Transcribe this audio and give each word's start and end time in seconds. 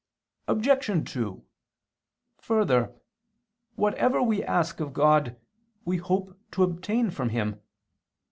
Obj. 0.47 1.11
2: 1.13 1.43
Further, 2.39 2.91
whatever 3.75 4.19
we 4.23 4.43
ask 4.43 4.79
of 4.79 4.93
God, 4.93 5.35
we 5.85 5.97
hope 5.97 6.39
to 6.53 6.63
obtain 6.63 7.11
from 7.11 7.29
Him. 7.29 7.61